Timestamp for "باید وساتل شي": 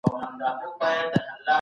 0.79-1.49